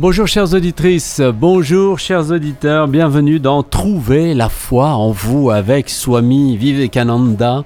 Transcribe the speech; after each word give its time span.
Bonjour 0.00 0.28
chères 0.28 0.54
auditrices, 0.54 1.20
bonjour 1.20 1.98
chers 1.98 2.30
auditeurs, 2.30 2.86
bienvenue 2.86 3.40
dans 3.40 3.64
Trouver 3.64 4.32
la 4.32 4.48
foi 4.48 4.90
en 4.90 5.10
vous 5.10 5.50
avec 5.50 5.90
Swami 5.90 6.56
Vivekananda. 6.56 7.64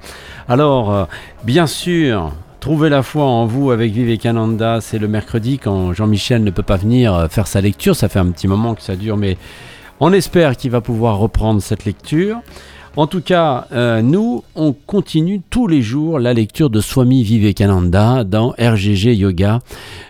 Alors, 0.48 0.94
euh, 0.94 1.04
bien 1.44 1.66
sûr, 1.66 2.32
Trouver 2.58 2.88
la 2.88 3.02
foi 3.02 3.24
en 3.24 3.44
vous 3.44 3.70
avec 3.70 3.92
Vivekananda, 3.92 4.80
c'est 4.80 4.98
le 4.98 5.08
mercredi 5.08 5.58
quand 5.58 5.92
Jean-Michel 5.92 6.42
ne 6.42 6.50
peut 6.50 6.62
pas 6.62 6.78
venir 6.78 7.14
euh, 7.14 7.28
faire 7.28 7.46
sa 7.46 7.60
lecture, 7.60 7.94
ça 7.94 8.08
fait 8.08 8.18
un 8.18 8.30
petit 8.30 8.48
moment 8.48 8.74
que 8.74 8.80
ça 8.80 8.96
dure, 8.96 9.18
mais 9.18 9.36
on 10.00 10.10
espère 10.14 10.56
qu'il 10.56 10.70
va 10.70 10.80
pouvoir 10.80 11.18
reprendre 11.18 11.60
cette 11.60 11.84
lecture. 11.84 12.40
En 12.94 13.06
tout 13.06 13.22
cas, 13.22 13.68
euh, 13.72 14.02
nous, 14.02 14.44
on 14.54 14.74
continue 14.74 15.40
tous 15.48 15.66
les 15.66 15.80
jours 15.80 16.18
la 16.18 16.34
lecture 16.34 16.68
de 16.68 16.82
Swami 16.82 17.22
Vivekananda 17.22 18.22
dans 18.22 18.50
RGG 18.50 19.16
Yoga, 19.16 19.60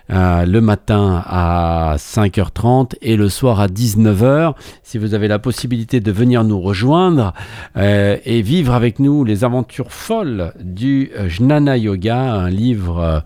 euh, 0.09 0.45
le 0.45 0.59
matin 0.59 1.23
à 1.25 1.95
5h30 1.97 2.95
et 3.01 3.15
le 3.15 3.29
soir 3.29 3.61
à 3.61 3.67
19h. 3.67 4.55
Si 4.83 4.97
vous 4.97 5.13
avez 5.13 5.29
la 5.29 5.39
possibilité 5.39 6.01
de 6.01 6.11
venir 6.11 6.43
nous 6.43 6.59
rejoindre 6.59 7.33
euh, 7.77 8.17
et 8.25 8.41
vivre 8.41 8.73
avec 8.73 8.99
nous 8.99 9.23
les 9.23 9.45
aventures 9.45 9.93
folles 9.93 10.51
du 10.59 11.09
Jnana 11.27 11.77
Yoga, 11.77 12.19
un 12.19 12.49
livre 12.49 13.23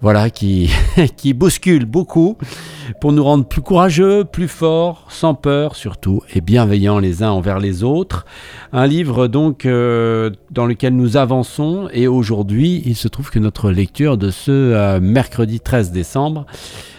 voilà, 0.00 0.30
qui, 0.30 0.70
qui 1.18 1.34
bouscule 1.34 1.84
beaucoup 1.84 2.38
pour 3.00 3.12
nous 3.12 3.22
rendre 3.22 3.46
plus 3.46 3.60
courageux, 3.60 4.24
plus 4.24 4.48
forts, 4.48 5.06
sans 5.08 5.34
peur 5.34 5.76
surtout, 5.76 6.22
et 6.34 6.40
bienveillants 6.40 6.98
les 6.98 7.22
uns 7.22 7.30
envers 7.30 7.58
les 7.58 7.84
autres. 7.84 8.26
Un 8.72 8.86
livre 8.86 9.28
donc 9.28 9.66
euh, 9.66 10.30
dans 10.50 10.66
lequel 10.66 10.94
nous 10.94 11.16
avançons, 11.16 11.88
et 11.92 12.06
aujourd'hui, 12.06 12.82
il 12.84 12.96
se 12.96 13.08
trouve 13.08 13.30
que 13.30 13.38
notre 13.38 13.70
lecture 13.70 14.16
de 14.16 14.30
ce 14.30 14.50
euh, 14.50 15.00
mercredi 15.00 15.60
13 15.60 15.92
décembre, 15.92 16.46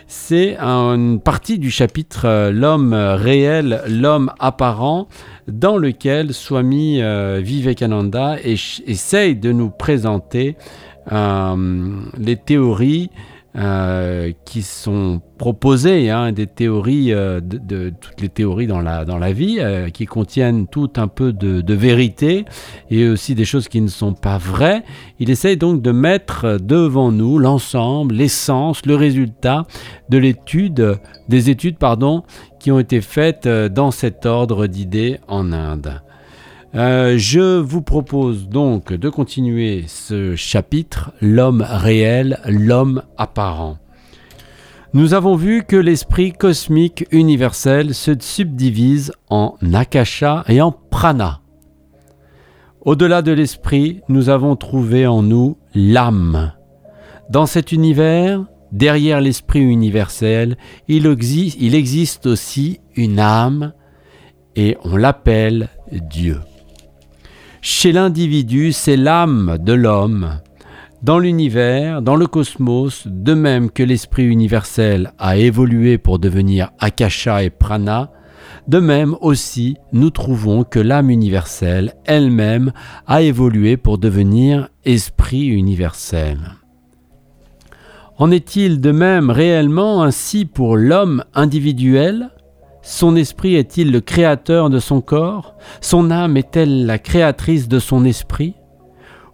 c'est 0.07 0.57
une 0.57 1.19
partie 1.19 1.59
du 1.59 1.69
chapitre 1.69 2.25
euh, 2.25 2.51
L'homme 2.51 2.93
réel, 2.93 3.81
l'homme 3.87 4.31
apparent, 4.39 5.07
dans 5.47 5.77
lequel 5.77 6.33
Swami 6.33 7.01
Vivekananda 7.41 8.35
essaye 8.43 9.35
de 9.37 9.53
nous 9.53 9.69
présenter 9.69 10.57
les 11.09 12.35
théories 12.35 13.09
euh, 13.57 14.31
qui 14.45 14.61
sont 14.61 15.21
proposées, 15.37 16.09
hein, 16.09 16.31
des 16.31 16.47
théories, 16.47 17.11
euh, 17.11 17.41
de, 17.41 17.91
toutes 18.01 18.21
les 18.21 18.29
théories 18.29 18.67
dans 18.67 18.81
la, 18.81 19.03
dans 19.03 19.17
la 19.17 19.31
vie, 19.31 19.59
qui 19.93 20.05
contiennent 20.05 20.67
tout 20.67 20.91
un 20.97 21.07
peu 21.07 21.33
de, 21.33 21.73
vérité 21.73 22.45
et 22.89 23.07
aussi 23.07 23.35
des 23.35 23.45
choses 23.45 23.67
qui 23.67 23.81
ne 23.81 23.87
sont 23.87 24.13
pas 24.13 24.37
vraies. 24.37 24.83
Il 25.19 25.29
essaye 25.29 25.57
donc 25.57 25.81
de 25.81 25.91
mettre 25.91 26.57
devant 26.61 27.11
nous 27.11 27.39
l'ensemble, 27.39 28.15
l'essence, 28.15 28.85
le 28.85 28.95
résultat 28.95 29.65
de 30.09 30.17
l'étude, 30.17 30.99
des 31.27 31.49
études 31.49 31.77
pardon, 31.77 32.23
qui 32.59 32.71
ont 32.71 32.79
été 32.79 33.01
faites 33.01 33.47
dans 33.47 33.91
cet 33.91 34.25
ordre 34.25 34.67
d'idées 34.67 35.19
en 35.27 35.51
Inde. 35.51 36.01
Euh, 36.75 37.17
je 37.17 37.59
vous 37.59 37.81
propose 37.81 38.49
donc 38.49 38.91
de 38.91 39.09
continuer 39.09 39.85
ce 39.87 40.35
chapitre, 40.35 41.13
l'homme 41.21 41.65
réel, 41.67 42.39
l'homme 42.45 43.03
apparent. 43.17 43.77
Nous 44.93 45.13
avons 45.13 45.35
vu 45.35 45.63
que 45.63 45.77
l'esprit 45.77 46.33
cosmique 46.33 47.05
universel 47.11 47.93
se 47.93 48.11
subdivise 48.19 49.13
en 49.29 49.55
akasha 49.73 50.43
et 50.47 50.61
en 50.61 50.71
prana. 50.71 51.41
Au-delà 52.81 53.21
de 53.21 53.31
l'esprit, 53.31 54.01
nous 54.09 54.29
avons 54.29 54.55
trouvé 54.55 55.07
en 55.07 55.21
nous 55.21 55.57
l'âme. 55.73 56.53
Dans 57.29 57.45
cet 57.45 57.71
univers, 57.71 58.45
derrière 58.71 59.21
l'esprit 59.21 59.61
universel, 59.61 60.57
il, 60.87 61.05
existe, 61.05 61.57
il 61.59 61.75
existe 61.75 62.25
aussi 62.25 62.79
une 62.95 63.19
âme 63.19 63.73
et 64.55 64.77
on 64.83 64.95
l'appelle 64.95 65.69
Dieu. 65.91 66.39
Chez 67.69 67.91
l'individu, 67.91 68.71
c'est 68.71 68.95
l'âme 68.95 69.57
de 69.59 69.73
l'homme. 69.73 70.39
Dans 71.03 71.19
l'univers, 71.19 72.01
dans 72.01 72.15
le 72.15 72.25
cosmos, 72.25 73.05
de 73.05 73.33
même 73.33 73.71
que 73.71 73.83
l'esprit 73.83 74.23
universel 74.23 75.11
a 75.19 75.35
évolué 75.35 75.97
pour 75.97 76.17
devenir 76.17 76.71
Akasha 76.79 77.43
et 77.43 77.49
Prana, 77.49 78.13
de 78.69 78.79
même 78.79 79.17
aussi 79.19 79.75
nous 79.91 80.11
trouvons 80.11 80.63
que 80.63 80.79
l'âme 80.79 81.09
universelle 81.09 81.95
elle-même 82.05 82.71
a 83.05 83.21
évolué 83.21 83.75
pour 83.75 83.97
devenir 83.97 84.69
esprit 84.85 85.47
universel. 85.47 86.37
En 88.17 88.31
est-il 88.31 88.79
de 88.79 88.91
même 88.91 89.29
réellement 89.29 90.03
ainsi 90.03 90.45
pour 90.45 90.77
l'homme 90.77 91.25
individuel? 91.33 92.29
Son 92.87 93.17
esprit 93.17 93.55
est-il 93.55 93.91
le 93.91 93.99
créateur 93.99 94.69
de 94.69 94.79
son 94.79 95.01
corps? 95.01 95.55
Son 95.81 96.09
âme 96.09 96.37
est-elle 96.37 96.85
la 96.85 96.97
créatrice 96.97 97.67
de 97.67 97.79
son 97.79 98.05
esprit? 98.05 98.55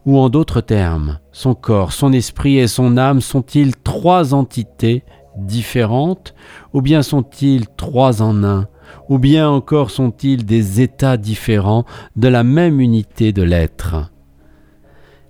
Ou 0.08 0.18
en 0.18 0.30
d'autres 0.30 0.59
termes, 0.59 1.19
son 1.31 1.53
corps, 1.53 1.94
son 1.94 2.14
esprit 2.14 2.58
et 2.58 2.66
son 2.66 2.97
âme 2.97 3.22
sont-ils 3.22 3.75
trois 3.75 4.34
entités 4.34 5.03
différentes? 5.38 6.34
Ou 6.74 6.81
bien 6.81 7.03
sont-ils 7.03 7.68
trois 7.68 8.24
en 8.24 8.44
un? 8.44 8.68
Ou 9.08 9.19
bien 9.19 9.47
encore 9.47 9.91
sont-ils 9.91 10.46
des 10.46 10.81
états 10.81 11.18
différents 11.18 11.85
de 12.16 12.30
la 12.30 12.44
même 12.44 12.80
unité 12.80 13.34
de 13.34 13.44
l'être? 13.44 14.12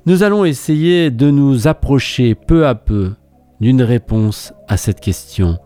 Nous 0.06 0.24
allons 0.24 0.46
essayer 0.46 1.12
de 1.12 1.30
nous 1.30 1.68
approcher 1.68 2.36
peu 2.36 2.68
à 2.68 2.76
peu 2.76 3.12
d'une 3.60 3.82
réponse 3.82 4.54
à 4.70 4.78
cette 4.78 5.02
question 5.02 5.60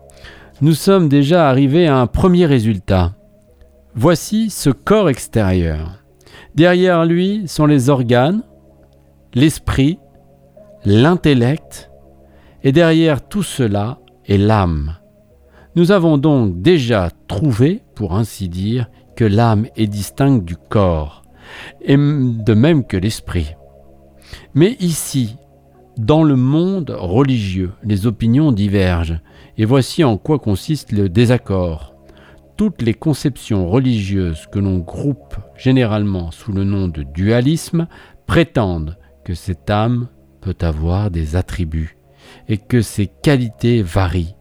nous 0.60 0.74
sommes 0.74 1.08
déjà 1.08 1.48
arrivés 1.48 1.86
à 1.86 1.98
un 1.98 2.06
premier 2.06 2.46
résultat. 2.46 3.14
Voici 3.94 4.50
ce 4.50 4.70
corps 4.70 5.08
extérieur. 5.08 6.02
Derrière 6.54 7.04
lui 7.04 7.46
sont 7.46 7.66
les 7.66 7.90
organes, 7.90 8.42
l'esprit, 9.34 9.98
l'intellect, 10.84 11.90
et 12.64 12.72
derrière 12.72 13.26
tout 13.26 13.42
cela 13.42 13.98
est 14.26 14.38
l'âme. 14.38 14.96
Nous 15.76 15.92
avons 15.92 16.18
donc 16.18 16.60
déjà 16.60 17.10
trouvé, 17.28 17.82
pour 17.94 18.16
ainsi 18.16 18.48
dire, 18.48 18.88
que 19.14 19.24
l'âme 19.24 19.66
est 19.76 19.86
distincte 19.86 20.44
du 20.44 20.56
corps, 20.56 21.22
et 21.80 21.96
de 21.96 22.54
même 22.54 22.84
que 22.84 22.96
l'esprit. 22.96 23.54
Mais 24.54 24.76
ici, 24.80 25.36
dans 25.98 26.22
le 26.22 26.36
monde 26.36 26.94
religieux, 26.96 27.72
les 27.82 28.06
opinions 28.06 28.52
divergent, 28.52 29.20
et 29.56 29.64
voici 29.64 30.04
en 30.04 30.16
quoi 30.16 30.38
consiste 30.38 30.92
le 30.92 31.08
désaccord. 31.08 31.94
Toutes 32.56 32.82
les 32.82 32.94
conceptions 32.94 33.68
religieuses 33.68 34.46
que 34.52 34.60
l'on 34.60 34.78
groupe 34.78 35.36
généralement 35.56 36.30
sous 36.30 36.52
le 36.52 36.62
nom 36.62 36.86
de 36.86 37.02
dualisme 37.02 37.88
prétendent 38.26 38.96
que 39.24 39.34
cette 39.34 39.70
âme 39.70 40.08
peut 40.40 40.56
avoir 40.60 41.10
des 41.10 41.34
attributs 41.34 41.98
et 42.46 42.58
que 42.58 42.80
ses 42.80 43.08
qualités 43.08 43.82
varient, 43.82 44.36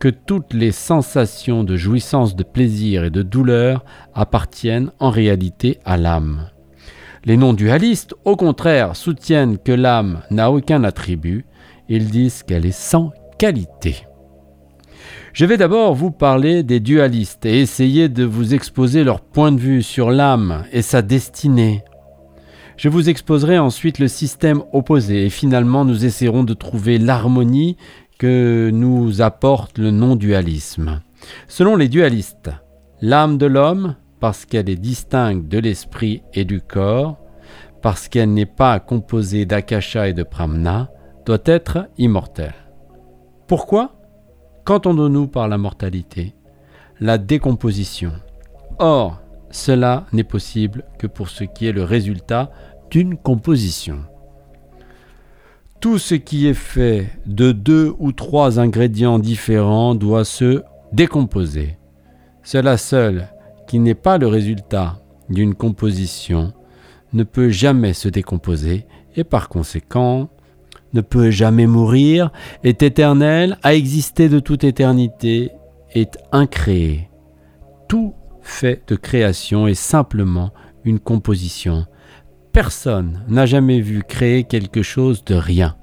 que 0.00 0.08
toutes 0.08 0.54
les 0.54 0.72
sensations 0.72 1.64
de 1.64 1.76
jouissance, 1.76 2.34
de 2.34 2.44
plaisir 2.44 3.04
et 3.04 3.10
de 3.10 3.22
douleur 3.22 3.84
appartiennent 4.14 4.90
en 5.00 5.10
réalité 5.10 5.78
à 5.84 5.96
l'âme. 5.98 6.48
Les 7.24 7.36
non-dualistes, 7.36 8.14
au 8.24 8.36
contraire, 8.36 8.96
soutiennent 8.96 9.58
que 9.58 9.72
l'âme 9.72 10.22
n'a 10.30 10.50
aucun 10.50 10.84
attribut, 10.84 11.44
ils 11.88 12.10
disent 12.10 12.42
qu'elle 12.42 12.66
est 12.66 12.72
sans 12.72 13.12
qualité. 13.38 14.06
Je 15.32 15.44
vais 15.44 15.56
d'abord 15.56 15.94
vous 15.94 16.10
parler 16.10 16.62
des 16.62 16.80
dualistes 16.80 17.46
et 17.46 17.60
essayer 17.60 18.08
de 18.08 18.24
vous 18.24 18.54
exposer 18.54 19.04
leur 19.04 19.20
point 19.20 19.52
de 19.52 19.60
vue 19.60 19.82
sur 19.82 20.10
l'âme 20.10 20.64
et 20.72 20.82
sa 20.82 21.02
destinée. 21.02 21.84
Je 22.76 22.88
vous 22.88 23.08
exposerai 23.08 23.58
ensuite 23.58 23.98
le 23.98 24.08
système 24.08 24.62
opposé 24.72 25.26
et 25.26 25.30
finalement 25.30 25.84
nous 25.84 26.04
essaierons 26.04 26.44
de 26.44 26.54
trouver 26.54 26.98
l'harmonie 26.98 27.76
que 28.18 28.70
nous 28.72 29.22
apporte 29.22 29.78
le 29.78 29.90
non-dualisme. 29.90 31.00
Selon 31.46 31.76
les 31.76 31.88
dualistes, 31.88 32.50
l'âme 33.00 33.38
de 33.38 33.46
l'homme, 33.46 33.96
parce 34.20 34.44
qu'elle 34.44 34.68
est 34.68 34.76
distincte 34.76 35.48
de 35.48 35.58
l'esprit 35.58 36.22
et 36.34 36.44
du 36.44 36.60
corps, 36.60 37.18
parce 37.82 38.08
qu'elle 38.08 38.32
n'est 38.32 38.46
pas 38.46 38.80
composée 38.80 39.46
d'akasha 39.46 40.08
et 40.08 40.14
de 40.14 40.22
pramna, 40.22 40.90
doit 41.24 41.38
être 41.44 41.88
immortelle. 41.98 42.54
Pourquoi? 43.46 43.94
Qu'entendons-nous 44.64 45.28
par 45.28 45.48
la 45.48 45.58
mortalité? 45.58 46.34
La 47.00 47.18
décomposition. 47.18 48.12
Or, 48.78 49.20
cela 49.50 50.06
n'est 50.12 50.24
possible 50.24 50.84
que 50.98 51.06
pour 51.06 51.28
ce 51.28 51.44
qui 51.44 51.66
est 51.66 51.72
le 51.72 51.84
résultat 51.84 52.50
d'une 52.90 53.16
composition. 53.16 54.00
Tout 55.80 55.98
ce 55.98 56.14
qui 56.14 56.46
est 56.46 56.54
fait 56.54 57.08
de 57.26 57.52
deux 57.52 57.94
ou 57.98 58.12
trois 58.12 58.58
ingrédients 58.58 59.18
différents 59.18 59.94
doit 59.94 60.24
se 60.24 60.62
décomposer. 60.92 61.78
Cela 62.42 62.76
seul, 62.76 63.28
qui 63.68 63.78
n'est 63.78 63.94
pas 63.94 64.18
le 64.18 64.26
résultat 64.26 65.00
d'une 65.28 65.54
composition, 65.54 66.52
ne 67.12 67.22
peut 67.22 67.50
jamais 67.50 67.92
se 67.92 68.08
décomposer 68.08 68.86
et 69.14 69.24
par 69.24 69.48
conséquent 69.48 70.30
ne 70.94 71.02
peut 71.02 71.30
jamais 71.30 71.66
mourir, 71.66 72.32
est 72.64 72.82
éternel, 72.82 73.58
a 73.62 73.74
existé 73.74 74.30
de 74.30 74.40
toute 74.40 74.64
éternité 74.64 75.52
est 75.92 76.18
incréé. 76.32 77.10
Tout 77.88 78.14
fait 78.40 78.82
de 78.88 78.96
création 78.96 79.66
est 79.66 79.74
simplement 79.74 80.50
une 80.84 80.98
composition. 80.98 81.84
Personne 82.52 83.22
n'a 83.28 83.44
jamais 83.44 83.80
vu 83.80 84.02
créer 84.02 84.44
quelque 84.44 84.82
chose 84.82 85.24
de 85.24 85.34
rien. 85.34 85.76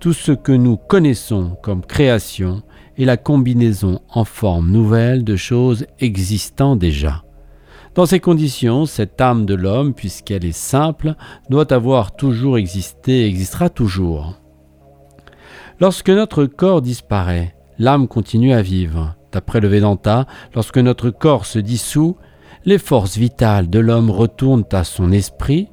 Tout 0.00 0.12
ce 0.12 0.32
que 0.32 0.52
nous 0.52 0.76
connaissons 0.76 1.56
comme 1.62 1.82
création 1.82 2.62
est 2.98 3.04
la 3.04 3.16
combinaison 3.16 4.00
en 4.08 4.24
forme 4.24 4.70
nouvelle 4.70 5.24
de 5.24 5.36
choses 5.36 5.86
existant 6.00 6.76
déjà. 6.76 7.24
Dans 7.94 8.06
ces 8.06 8.20
conditions, 8.20 8.86
cette 8.86 9.20
âme 9.20 9.44
de 9.44 9.54
l'homme, 9.54 9.92
puisqu'elle 9.92 10.46
est 10.46 10.56
simple, 10.56 11.14
doit 11.50 11.72
avoir 11.72 12.16
toujours 12.16 12.56
existé 12.56 13.22
et 13.22 13.26
existera 13.26 13.68
toujours. 13.68 14.40
Lorsque 15.78 16.08
notre 16.08 16.46
corps 16.46 16.80
disparaît, 16.80 17.54
l'âme 17.78 18.08
continue 18.08 18.52
à 18.52 18.62
vivre. 18.62 19.16
D'après 19.30 19.60
le 19.60 19.68
Vedanta, 19.68 20.26
lorsque 20.54 20.78
notre 20.78 21.10
corps 21.10 21.44
se 21.44 21.58
dissout, 21.58 22.16
les 22.64 22.78
forces 22.78 23.16
vitales 23.16 23.68
de 23.68 23.78
l'homme 23.78 24.10
retournent 24.10 24.64
à 24.72 24.84
son 24.84 25.12
esprit, 25.12 25.68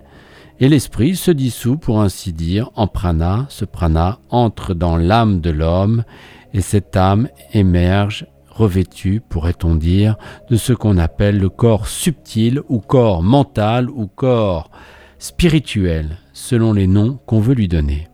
et 0.59 0.67
l'esprit 0.67 1.15
se 1.15 1.31
dissout, 1.31 1.77
pour 1.77 2.01
ainsi 2.01 2.33
dire, 2.33 2.69
en 2.75 2.87
prana. 2.87 3.45
Ce 3.47 3.63
prana 3.63 4.19
entre 4.29 4.73
dans 4.73 4.97
l'âme 4.97 5.39
de 5.39 5.51
l'homme, 5.51 6.03
et 6.53 6.61
cette 6.61 6.95
âme 6.95 7.29
émerge 7.53 8.27
revêtu, 8.49 9.21
pourrait-on 9.27 9.75
dire, 9.75 10.17
de 10.49 10.57
ce 10.57 10.73
qu'on 10.73 10.97
appelle 10.97 11.39
le 11.39 11.49
corps 11.49 11.87
subtil 11.87 12.61
ou 12.67 12.79
corps 12.79 13.23
mental 13.23 13.89
ou 13.89 14.07
corps 14.07 14.69
spirituel, 15.17 16.17
selon 16.33 16.73
les 16.73 16.87
noms 16.87 17.19
qu'on 17.25 17.39
veut 17.39 17.53
lui 17.53 17.67
donner. 17.67 18.07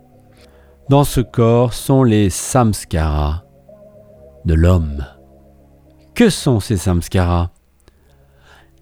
Dans 0.89 1.03
ce 1.03 1.21
corps 1.21 1.73
sont 1.73 2.03
les 2.03 2.29
samskaras 2.29 3.43
de 4.45 4.53
l'homme. 4.53 5.05
Que 6.13 6.29
sont 6.29 6.59
ces 6.59 6.77
samskaras? 6.77 7.49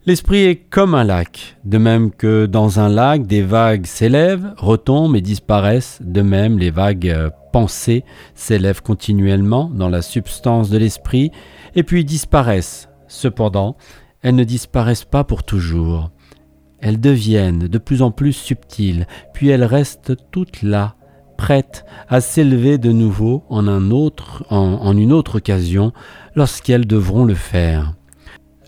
L'esprit 0.06 0.44
est 0.44 0.58
comme 0.58 0.96
un 0.96 1.06
lac, 1.06 1.58
de 1.64 1.78
même 1.78 2.12
que 2.12 2.46
dans 2.46 2.82
un 2.82 2.90
lac 2.90 3.26
des 3.26 3.42
vagues 3.42 3.86
s'élèvent, 3.86 4.54
retombent 4.58 5.16
et 5.16 5.22
disparaissent, 5.22 6.00
de 6.02 6.22
même 6.22 6.60
les 6.60 6.72
vagues 6.72 7.32
pensées 7.54 8.04
s'élèvent 8.36 8.82
continuellement 8.82 9.72
dans 9.74 9.88
la 9.88 10.02
substance 10.02 10.70
de 10.70 10.78
l'esprit 10.78 11.32
et 11.76 11.84
puis 11.84 12.04
disparaissent. 12.04 12.90
Cependant, 13.08 13.78
elles 14.22 14.36
ne 14.36 14.44
disparaissent 14.44 15.06
pas 15.06 15.24
pour 15.24 15.44
toujours. 15.44 16.10
Elles 16.80 17.00
deviennent 17.00 17.68
de 17.68 17.78
plus 17.78 18.02
en 18.02 18.12
plus 18.12 18.34
subtiles, 18.34 19.08
puis 19.34 19.48
elles 19.48 19.64
restent 19.64 20.16
toutes 20.32 20.64
là, 20.64 20.96
prêtes 21.38 21.86
à 22.10 22.20
s'élever 22.20 22.78
de 22.78 22.92
nouveau 22.92 23.44
en 23.50 23.66
une 23.68 25.14
autre 25.14 25.38
occasion 25.38 25.94
lorsqu'elles 26.36 26.88
devront 26.88 27.24
le 27.24 27.36
faire. 27.36 27.94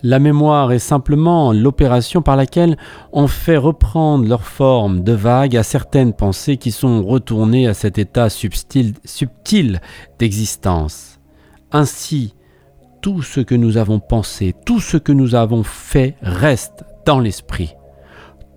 La 0.02 0.18
mémoire 0.18 0.72
est 0.72 0.78
simplement 0.78 1.52
l'opération 1.52 2.20
par 2.20 2.36
laquelle 2.36 2.76
on 3.12 3.26
fait 3.26 3.56
reprendre 3.56 4.28
leur 4.28 4.42
forme 4.42 5.02
de 5.02 5.12
vague 5.12 5.56
à 5.56 5.62
certaines 5.62 6.12
pensées 6.12 6.58
qui 6.58 6.70
sont 6.70 7.02
retournées 7.02 7.66
à 7.66 7.74
cet 7.74 7.96
état 7.98 8.28
subtil, 8.28 9.80
d'existence. 10.18 11.18
Ainsi, 11.72 12.34
tout 13.00 13.22
ce 13.22 13.40
que 13.40 13.54
nous 13.54 13.78
avons 13.78 13.98
pensé, 13.98 14.54
tout 14.66 14.80
ce 14.80 14.98
que 14.98 15.12
nous 15.12 15.34
avons 15.34 15.62
fait 15.62 16.16
reste 16.20 16.84
dans 17.06 17.18
l'esprit. 17.18 17.74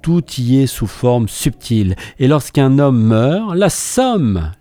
Tout 0.01 0.23
y 0.37 0.57
est 0.57 0.67
sous 0.67 0.87
forme 0.87 1.27
subtile, 1.27 1.95
et 2.19 2.27
lorsqu'un 2.27 2.79
homme 2.79 3.01
meurt, 3.01 3.55
la 3.55 3.69
somme 3.69 4.51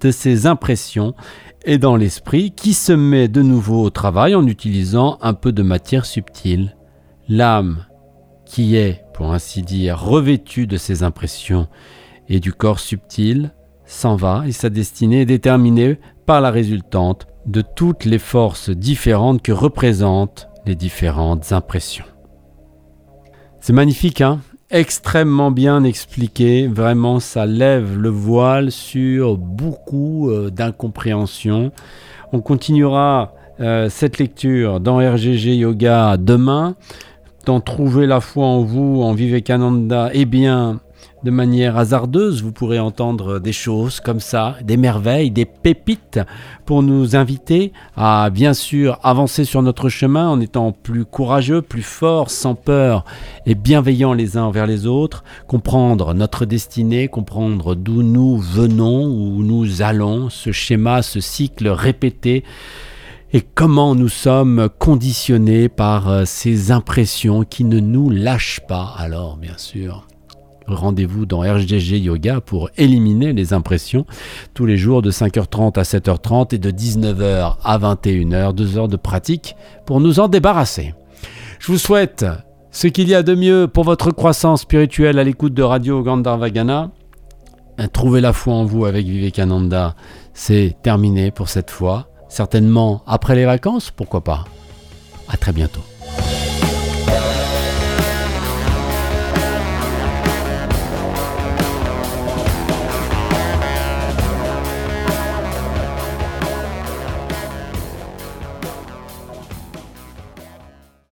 de 0.00 0.10
ses 0.10 0.46
impressions 0.46 1.14
et 1.64 1.78
dans 1.78 1.96
l'esprit 1.96 2.50
qui 2.50 2.74
se 2.74 2.92
met 2.92 3.28
de 3.28 3.42
nouveau 3.42 3.82
au 3.82 3.90
travail 3.90 4.34
en 4.34 4.46
utilisant 4.46 5.18
un 5.22 5.34
peu 5.34 5.52
de 5.52 5.62
matière 5.62 6.04
subtile. 6.04 6.76
L'âme, 7.28 7.86
qui 8.44 8.76
est, 8.76 9.04
pour 9.14 9.32
ainsi 9.32 9.62
dire, 9.62 9.98
revêtue 9.98 10.66
de 10.66 10.76
ses 10.76 11.02
impressions 11.02 11.68
et 12.28 12.40
du 12.40 12.52
corps 12.52 12.80
subtil, 12.80 13.54
s'en 13.86 14.16
va 14.16 14.44
et 14.46 14.52
sa 14.52 14.70
destinée 14.70 15.22
est 15.22 15.26
déterminée 15.26 15.98
par 16.26 16.40
la 16.40 16.50
résultante 16.50 17.26
de 17.46 17.62
toutes 17.62 18.04
les 18.04 18.18
forces 18.18 18.70
différentes 18.70 19.42
que 19.42 19.52
représentent 19.52 20.48
les 20.66 20.74
différentes 20.74 21.52
impressions. 21.52 22.06
C'est 23.60 23.72
magnifique, 23.72 24.20
hein? 24.20 24.40
Extrêmement 24.74 25.52
bien 25.52 25.84
expliqué. 25.84 26.66
Vraiment, 26.66 27.20
ça 27.20 27.46
lève 27.46 27.96
le 27.96 28.08
voile 28.08 28.72
sur 28.72 29.38
beaucoup 29.38 30.30
euh, 30.30 30.50
d'incompréhension. 30.50 31.70
On 32.32 32.40
continuera 32.40 33.32
euh, 33.60 33.88
cette 33.88 34.18
lecture 34.18 34.80
dans 34.80 34.96
RGG 34.96 35.54
Yoga 35.56 36.16
demain. 36.18 36.74
Dans 37.46 37.60
Trouver 37.60 38.06
la 38.06 38.20
foi 38.20 38.46
en 38.46 38.62
vous, 38.62 39.00
en 39.02 39.12
Vivekananda, 39.12 40.10
eh 40.12 40.24
bien, 40.24 40.80
de 41.24 41.30
manière 41.30 41.78
hasardeuse, 41.78 42.42
vous 42.42 42.52
pourrez 42.52 42.78
entendre 42.78 43.38
des 43.38 43.52
choses 43.52 43.98
comme 43.98 44.20
ça, 44.20 44.56
des 44.62 44.76
merveilles, 44.76 45.30
des 45.30 45.46
pépites, 45.46 46.20
pour 46.66 46.82
nous 46.82 47.16
inviter 47.16 47.72
à 47.96 48.28
bien 48.28 48.52
sûr 48.52 48.98
avancer 49.02 49.44
sur 49.46 49.62
notre 49.62 49.88
chemin 49.88 50.28
en 50.28 50.38
étant 50.40 50.72
plus 50.72 51.06
courageux, 51.06 51.62
plus 51.62 51.82
forts, 51.82 52.30
sans 52.30 52.54
peur 52.54 53.06
et 53.46 53.54
bienveillants 53.54 54.12
les 54.12 54.36
uns 54.36 54.44
envers 54.44 54.66
les 54.66 54.86
autres, 54.86 55.24
comprendre 55.48 56.12
notre 56.12 56.44
destinée, 56.44 57.08
comprendre 57.08 57.74
d'où 57.74 58.02
nous 58.02 58.36
venons, 58.36 59.06
où 59.06 59.42
nous 59.42 59.80
allons, 59.80 60.28
ce 60.28 60.52
schéma, 60.52 61.00
ce 61.00 61.20
cycle 61.20 61.68
répété 61.68 62.44
et 63.32 63.40
comment 63.40 63.94
nous 63.94 64.08
sommes 64.08 64.68
conditionnés 64.78 65.68
par 65.68 66.08
euh, 66.08 66.24
ces 66.24 66.70
impressions 66.70 67.44
qui 67.44 67.64
ne 67.64 67.80
nous 67.80 68.08
lâchent 68.08 68.60
pas. 68.68 68.94
Alors, 68.96 69.36
bien 69.38 69.56
sûr, 69.56 70.06
Rendez-vous 70.66 71.26
dans 71.26 71.40
RGG 71.40 71.98
Yoga 71.98 72.40
pour 72.40 72.70
éliminer 72.76 73.32
les 73.32 73.52
impressions 73.52 74.06
tous 74.54 74.66
les 74.66 74.76
jours 74.76 75.02
de 75.02 75.10
5h30 75.10 75.78
à 75.78 75.82
7h30 75.82 76.54
et 76.54 76.58
de 76.58 76.70
19h 76.70 77.56
à 77.62 77.78
21h, 77.78 78.54
deux 78.54 78.78
heures 78.78 78.88
de 78.88 78.96
pratique 78.96 79.56
pour 79.86 80.00
nous 80.00 80.20
en 80.20 80.28
débarrasser. 80.28 80.94
Je 81.58 81.72
vous 81.72 81.78
souhaite 81.78 82.24
ce 82.70 82.88
qu'il 82.88 83.08
y 83.08 83.14
a 83.14 83.22
de 83.22 83.34
mieux 83.34 83.68
pour 83.68 83.84
votre 83.84 84.10
croissance 84.10 84.62
spirituelle 84.62 85.18
à 85.18 85.24
l'écoute 85.24 85.54
de 85.54 85.62
Radio 85.62 86.02
Gandharvagana. 86.02 86.90
Trouvez 87.92 88.20
la 88.20 88.32
foi 88.32 88.54
en 88.54 88.64
vous 88.64 88.84
avec 88.84 89.06
Vivekananda, 89.06 89.96
c'est 90.32 90.76
terminé 90.82 91.30
pour 91.30 91.48
cette 91.48 91.70
fois. 91.70 92.08
Certainement 92.28 93.02
après 93.06 93.34
les 93.36 93.44
vacances, 93.44 93.90
pourquoi 93.90 94.22
pas. 94.22 94.44
À 95.28 95.36
très 95.36 95.52
bientôt. 95.52 95.82